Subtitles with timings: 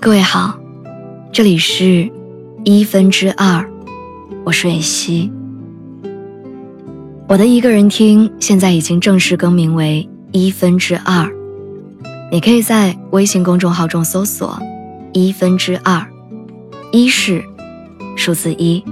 [0.00, 0.56] 各位好，
[1.32, 2.08] 这里是
[2.64, 3.68] 一分之二，
[4.44, 5.30] 我是蕊希。
[7.26, 11.28] 我的一个人听现在已经正式更名为一分之二，
[12.30, 14.56] 你可以在微信公众号中搜索
[15.12, 16.06] “一分之二”，
[16.92, 17.42] 一是
[18.14, 18.82] 数字一。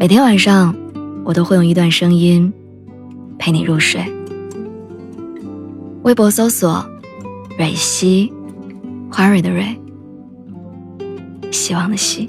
[0.00, 0.74] 每天晚上，
[1.24, 2.52] 我都会用一段声音
[3.38, 4.02] 陪你入睡。
[6.02, 6.84] 微博搜索
[7.56, 8.32] “蕊希”，
[9.10, 9.78] 花蕊的蕊，
[11.50, 12.26] 希望的希。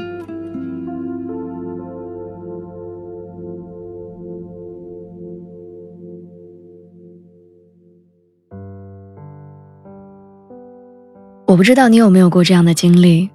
[11.48, 13.30] 我不知道你有没有过这样的经历，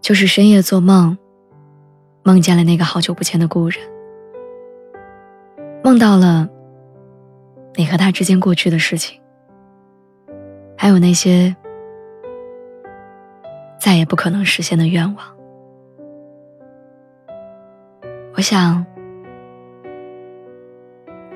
[0.00, 1.18] 就是深夜做梦，
[2.22, 3.78] 梦见了那个好久不见的故人，
[5.82, 6.48] 梦到了
[7.74, 9.20] 你和他之间过去的事情，
[10.76, 11.54] 还有那些
[13.88, 15.26] 再也不可能实现的愿望。
[18.34, 18.84] 我想，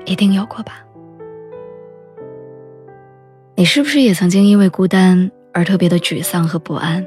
[0.05, 0.85] 一定有过吧？
[3.55, 5.31] 你是不是也曾经因为孤单？
[5.51, 7.03] 而特别的沮丧和不安。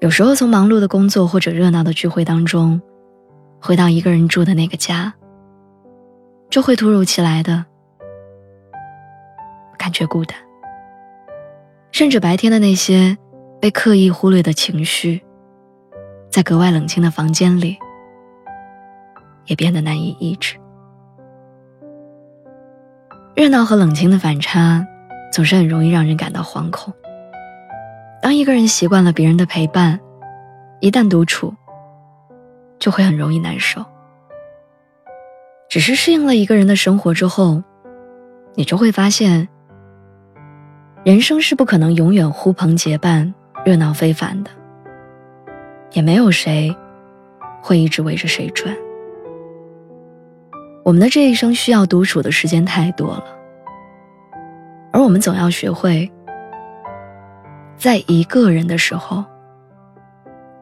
[0.00, 2.82] 有时候从忙碌的工作或者热闹的聚会当中，
[3.60, 5.14] 回到一个人住的那个家，
[6.50, 7.64] 就会突如其来的
[9.78, 10.36] 感觉孤单，
[11.92, 13.16] 甚至白天的那些
[13.60, 15.20] 被刻意忽略的情绪，
[16.30, 17.76] 在格外冷清的房间里，
[19.46, 20.56] 也变得难以抑制。
[23.34, 24.86] 热闹和冷清的反差，
[25.32, 26.92] 总是很容易让人感到惶恐。
[28.22, 29.98] 当一个人习惯了别人的陪伴，
[30.80, 31.52] 一旦独处，
[32.78, 33.84] 就会很容易难受。
[35.68, 37.62] 只是适应了一个人的生活之后，
[38.54, 39.48] 你就会发现，
[41.04, 43.32] 人生是不可能永远呼朋结伴、
[43.64, 44.50] 热闹非凡的，
[45.92, 46.74] 也没有谁
[47.62, 48.74] 会一直围着谁转。
[50.84, 53.24] 我们的这一生需要独处的时间太多了，
[54.90, 56.10] 而我们总要学会。
[57.76, 59.24] 在一个人的时候，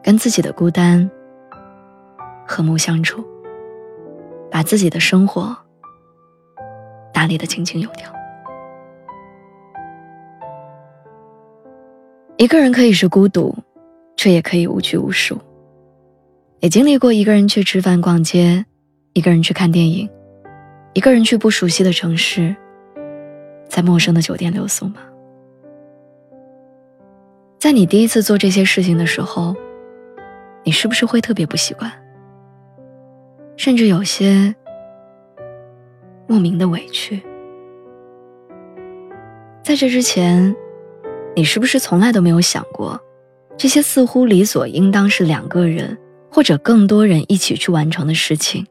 [0.03, 1.09] 跟自己的孤单
[2.45, 3.25] 和睦相处，
[4.51, 5.57] 把自己的生活
[7.11, 8.16] 打理的井井有条。
[12.37, 13.55] 一个人可以是孤独，
[14.15, 15.39] 却也可以无拘无束。
[16.59, 18.63] 也经历过一个人去吃饭、逛街，
[19.13, 20.07] 一个人去看电影，
[20.93, 22.55] 一个人去不熟悉的城市，
[23.67, 24.97] 在陌生的酒店留宿吗？
[27.57, 29.55] 在你第一次做这些事情的时候，
[30.63, 31.91] 你是不是会特别不习惯，
[33.55, 34.53] 甚至有些
[36.27, 37.19] 莫名的委屈？
[39.63, 40.55] 在这之前，
[41.37, 42.99] 你是不是从来都没有想过，
[43.55, 45.95] 这些似乎理所应当是两个人
[46.31, 48.65] 或者更多人一起去完成的事情，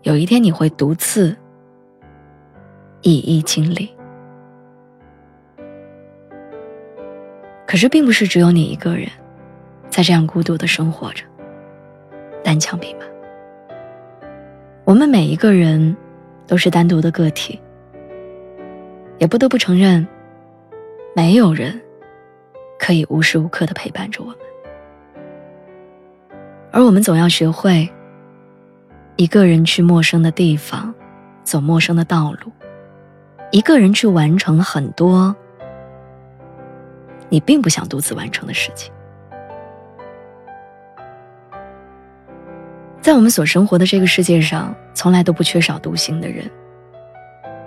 [0.00, 1.36] 有一天你会独自
[3.02, 3.90] 一一经历？
[7.66, 9.06] 可是，并不是只有你一个人，
[9.90, 11.22] 在这样孤独的生活着，
[12.42, 13.00] 单枪匹马。
[14.86, 15.94] 我们每一个人
[16.46, 17.60] 都是单独的个体，
[19.18, 20.08] 也不得不承认，
[21.14, 21.80] 没有人
[22.78, 24.36] 可以无时无刻的陪伴着我们。
[26.72, 27.90] 而我们总要学会，
[29.16, 30.94] 一个人去陌生的地方，
[31.42, 32.52] 走陌生的道路，
[33.50, 35.34] 一个人去完成很多。
[37.28, 38.92] 你并不想独自完成的事情，
[43.00, 46.50] 在我们所生活的这个世界上，从来都不缺少独行的人。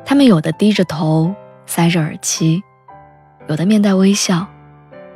[0.05, 1.33] 他们有的低着头，
[1.65, 2.61] 塞着耳机，
[3.47, 4.45] 有的面带微笑，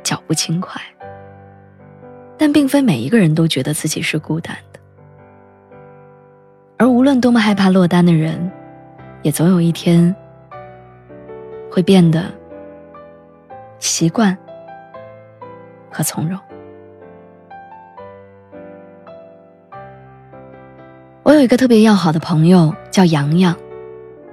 [0.02, 0.80] 脚步轻快。
[2.36, 4.80] 但并非每一个人都觉得自己是孤单的。
[6.76, 8.50] 而无论多么害怕落单的人，
[9.22, 10.14] 也总有一天
[11.70, 12.24] 会变得。
[13.80, 14.36] 习惯
[15.88, 16.36] 和从容。
[21.22, 23.56] 我有一个特别要好的朋友，叫洋洋。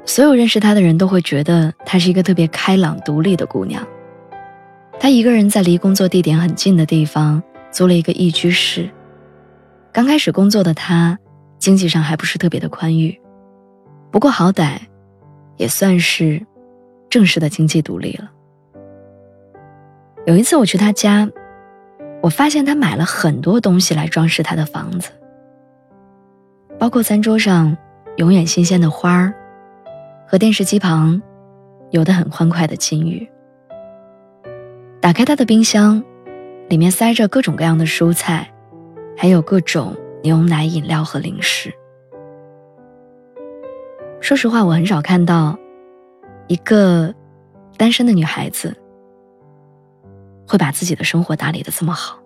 [0.05, 3.85] 所有认识她的人都会觉得她是一个特别开朗、独立的姑娘。
[4.99, 7.41] 她一个人在离工作地点很近的地方
[7.71, 8.89] 租了一个一居室。
[9.91, 11.17] 刚开始工作的她，
[11.57, 13.19] 经济上还不是特别的宽裕，
[14.11, 14.77] 不过好歹
[15.57, 16.45] 也算是
[17.09, 18.29] 正式的经济独立了。
[20.25, 21.29] 有一次我去他家，
[22.21, 25.09] 我发现他买了很多东西来装饰他的房子，
[26.79, 27.75] 包括餐桌上
[28.17, 29.33] 永远新鲜的花儿，
[30.27, 31.21] 和电视机旁
[31.91, 33.27] 有的很欢快的金鱼。
[34.99, 36.03] 打开他的冰箱，
[36.67, 38.51] 里面塞着各种各样的蔬菜，
[39.15, 41.71] 还有各种牛奶、饮料和零食。
[44.19, 45.55] 说实话，我很少看到
[46.47, 47.13] 一个
[47.77, 48.75] 单身的女孩子
[50.47, 52.17] 会把自己的生活打理的这么好。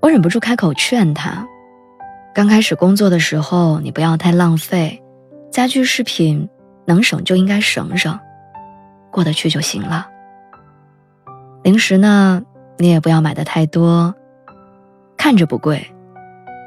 [0.00, 1.44] 我忍不住开口劝她：
[2.32, 5.02] 刚开始工作的时候，你不要太浪费，
[5.50, 6.48] 家居饰品
[6.86, 8.18] 能省就应该省省，
[9.10, 10.08] 过得去就行了。
[11.62, 12.42] 零食呢，
[12.78, 14.14] 你也不要买的太多，
[15.16, 15.84] 看着不贵，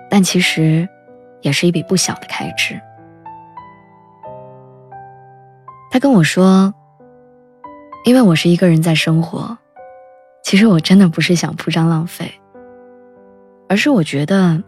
[0.09, 0.87] 但其实。
[1.43, 2.79] 也是一笔不小的开支。
[5.91, 6.73] 他跟我说
[8.05, 9.57] ：“因为我是一个人在生活，
[10.41, 12.31] 其实我真的不是想铺张浪费，
[13.67, 14.63] 而是我觉得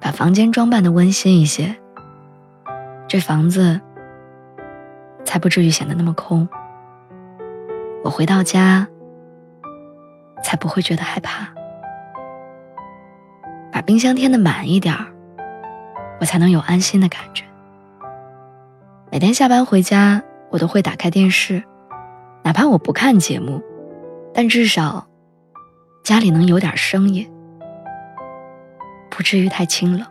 [0.00, 1.76] 把房间装扮的温馨一些，
[3.14, 3.80] 这房子
[5.24, 6.48] 才不至于显得那么空。
[8.02, 8.88] 我回到家
[10.42, 11.46] 才不会觉得害怕，
[13.70, 15.06] 把冰箱添的满一点儿。”
[16.18, 17.44] 我才能有安心的感觉。
[19.12, 20.20] 每天下班回家，
[20.50, 21.62] 我都会打开电视，
[22.42, 23.62] 哪怕我不看节目，
[24.34, 25.06] 但至少
[26.02, 27.32] 家里能有点声音，
[29.08, 30.04] 不至于太清冷。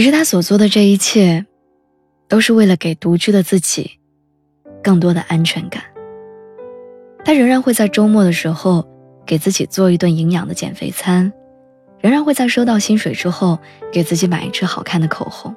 [0.00, 1.44] 其实他所做的这一切，
[2.26, 3.98] 都是为了给独居的自己
[4.82, 5.82] 更多的安全感。
[7.22, 8.88] 他仍然会在周末的时候。
[9.26, 11.30] 给自己做一顿营养的减肥餐，
[12.00, 13.58] 仍然会在收到薪水之后
[13.92, 15.54] 给自己买一支好看的口红。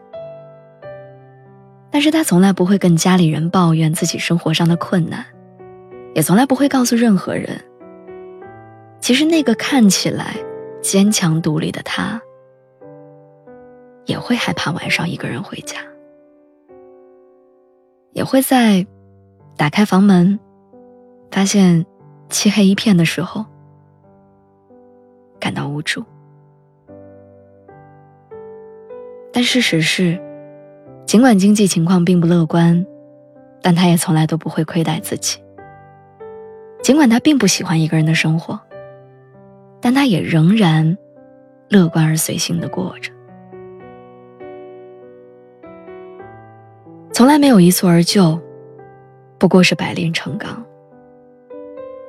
[1.90, 5.25] 但是他从来不会跟家里人抱怨自己生活上的困难，
[6.13, 7.60] 也从来不会告诉任何人。
[9.00, 10.36] 其实那个看起来
[10.81, 12.22] 坚强独立的他，
[14.05, 15.77] 也会害怕晚上一个人回家，
[18.11, 18.85] 也会在
[19.55, 20.39] 打开房门，
[21.31, 21.85] 发现
[22.29, 23.45] 漆黑一片的时候。
[25.39, 26.01] 感到无助，
[29.33, 30.17] 但事实是，
[31.06, 32.85] 尽管经济情况并不乐观，
[33.61, 35.44] 但他也从来都不会亏待自己。
[36.81, 38.57] 尽管他并不喜欢一个人的生活，
[39.81, 40.97] 但他也仍然
[41.67, 43.11] 乐观而随性的过着，
[47.13, 48.39] 从来没有一蹴而就，
[49.38, 50.65] 不过是百炼成钢。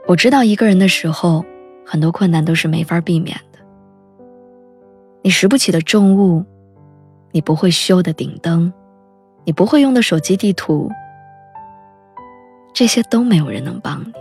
[0.07, 1.45] 我知道一个人的时候。
[1.87, 3.59] 很多困难都是没法避免的。
[5.21, 6.43] 你拾不起的重物，
[7.31, 8.73] 你不会修的顶灯，
[9.45, 10.91] 你不会用的手机地图，
[12.73, 14.13] 这些都没有人能帮你。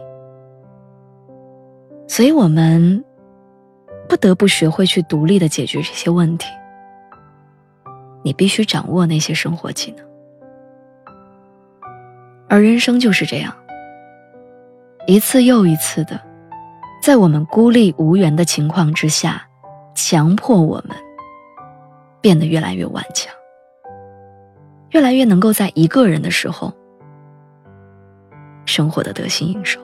[2.06, 3.02] 所以，我们
[4.10, 6.50] 不得不学会去独立的解决这些问题。
[8.24, 10.06] 你必须掌握那些生活技能，
[12.48, 13.54] 而人生就是这样，
[15.08, 16.20] 一次又一次的。
[17.02, 19.46] 在我们孤立无援的情况之下，
[19.94, 20.96] 强迫我们
[22.22, 23.34] 变得越来越顽强，
[24.92, 26.74] 越来越能够在一个人的时候
[28.66, 29.82] 生活的得心应手。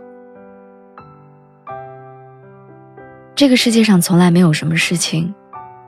[3.36, 5.34] 这个世界上从来没有什么事情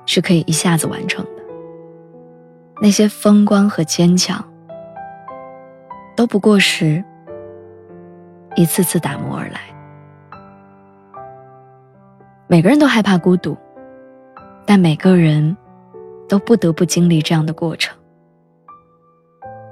[0.05, 1.43] 是可以一下子完成的，
[2.81, 4.43] 那些风光和坚强
[6.21, 7.03] 都不过是
[8.55, 9.59] 一次次打磨而来。
[12.45, 13.57] 每个人都害怕孤独，
[14.63, 15.57] 但每个人
[16.29, 17.97] 都不得不经历这样的过程。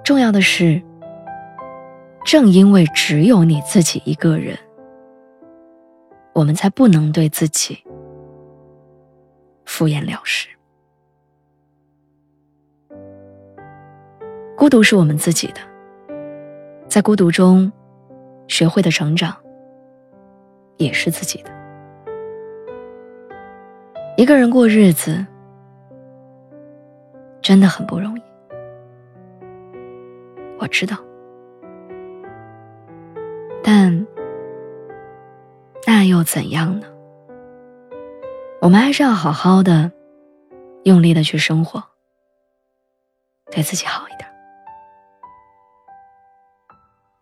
[0.03, 0.81] 重要的是，
[2.25, 4.57] 正因为只有你自己一个人，
[6.33, 7.77] 我们才不能对自己
[9.65, 10.47] 敷衍了事。
[14.57, 15.61] 孤独是我们自己的，
[16.89, 17.71] 在孤独中
[18.47, 19.37] 学会的成长，
[20.77, 21.51] 也是自己的。
[24.17, 25.23] 一个人过日子
[27.41, 28.23] 真的很不容易，
[30.59, 30.97] 我知道，
[33.63, 34.05] 但
[35.85, 36.87] 那又怎样呢？
[38.61, 39.91] 我们还是要好好的、
[40.83, 41.81] 用力的去生活，
[43.51, 44.08] 对自己好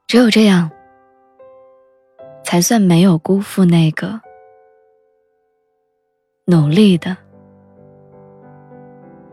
[0.07, 0.71] 只有这样，
[2.41, 4.21] 才算没有辜负那个。
[6.45, 7.17] 努力的，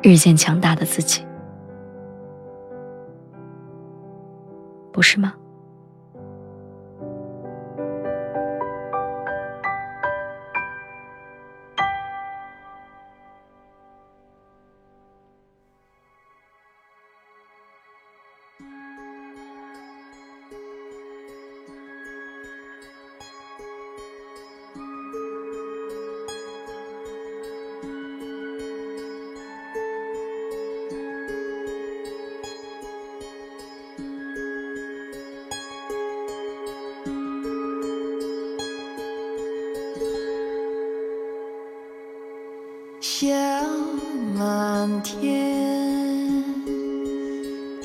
[0.03, 1.25] 日渐强大的自己，
[4.93, 5.33] 不是吗？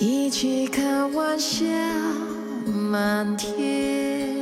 [0.02, 1.66] 一起看晚霞
[2.66, 4.39] 满天。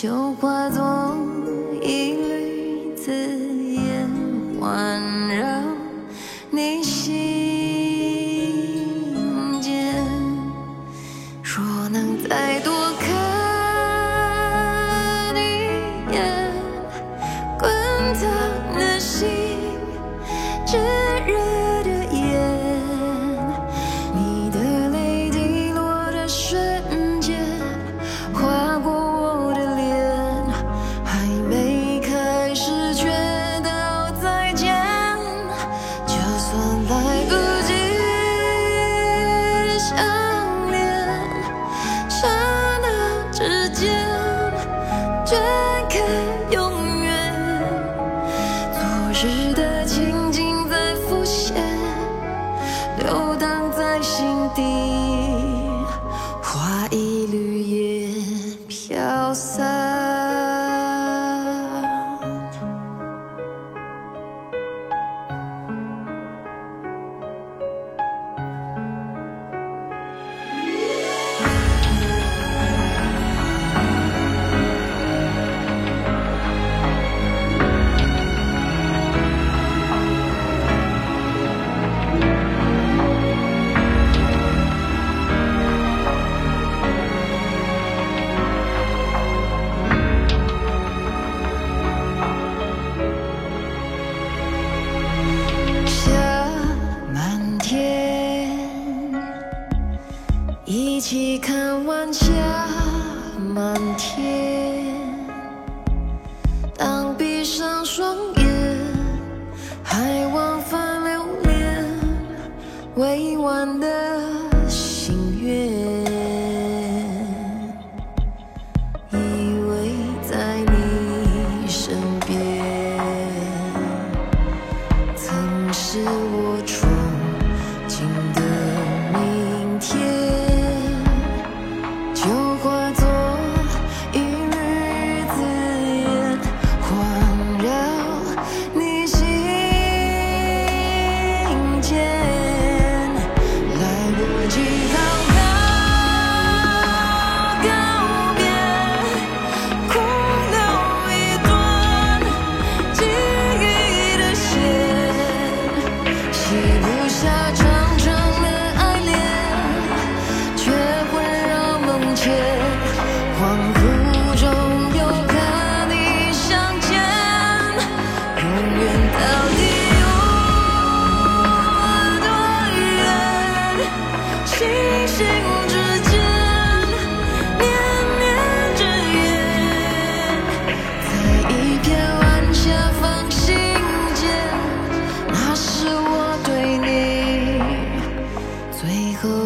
[0.00, 0.99] 就化作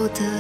[0.05, 0.34] 我的